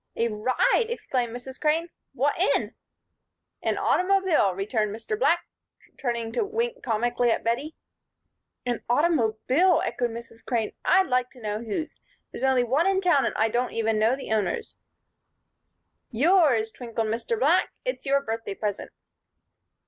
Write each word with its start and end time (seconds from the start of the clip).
"A 0.15 0.29
ride!" 0.29 0.87
exclaimed 0.89 1.31
Mrs. 1.31 1.61
Crane. 1.61 1.89
"What 2.13 2.33
in?" 2.55 2.73
"An 3.61 3.77
automobile," 3.77 4.55
returned 4.55 4.89
Mr. 4.95 5.15
Black, 5.15 5.45
turning 5.99 6.31
to 6.31 6.43
wink 6.43 6.81
comically 6.81 7.29
at 7.29 7.43
Bettie. 7.43 7.75
"An 8.65 8.81
automobile!" 8.89 9.83
echoed 9.85 10.09
Mrs. 10.09 10.43
Crane. 10.43 10.73
"I'd 10.83 11.05
like 11.05 11.29
to 11.33 11.39
know 11.39 11.61
whose. 11.61 11.99
There's 12.31 12.43
only 12.43 12.63
one 12.63 12.87
in 12.87 12.99
town 12.99 13.25
and 13.25 13.35
I 13.37 13.49
don't 13.49 13.73
know 13.99 14.15
the 14.15 14.31
owners." 14.33 14.73
"Yours," 16.09 16.71
twinkled 16.71 17.05
Mr. 17.09 17.37
Black. 17.37 17.69
"It's 17.85 18.03
your 18.03 18.21
birthday 18.23 18.55
present." 18.55 18.89